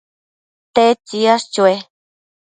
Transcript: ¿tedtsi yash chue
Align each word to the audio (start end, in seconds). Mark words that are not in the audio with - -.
¿tedtsi 0.75 1.17
yash 1.25 1.47
chue 1.53 1.75